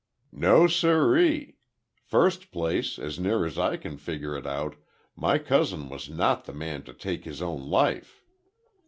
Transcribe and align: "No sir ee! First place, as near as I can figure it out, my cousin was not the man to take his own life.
"No 0.33 0.65
sir 0.65 1.15
ee! 1.19 1.57
First 2.07 2.49
place, 2.51 2.97
as 2.97 3.19
near 3.19 3.45
as 3.45 3.59
I 3.59 3.77
can 3.77 3.97
figure 3.97 4.35
it 4.35 4.47
out, 4.47 4.75
my 5.15 5.37
cousin 5.37 5.89
was 5.89 6.09
not 6.09 6.45
the 6.45 6.53
man 6.53 6.81
to 6.85 6.93
take 6.95 7.23
his 7.23 7.39
own 7.39 7.69
life. 7.69 8.23